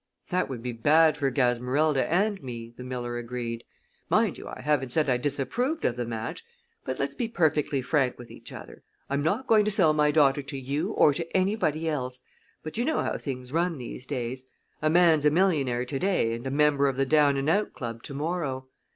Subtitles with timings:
[0.29, 3.63] "That would be bad for Gasmerilda and me," the miller agreed.
[4.09, 6.43] "Mind you, I haven't said I disapproved of the match,
[6.83, 8.81] but let's be perfectly frank with each other.
[9.11, 12.19] I'm not going to sell my daughter to you or to anybody else,
[12.63, 14.43] but you know how things run these days.
[14.81, 18.01] A man's a millionaire to day and a member of the down and out club
[18.01, 18.69] to morrow.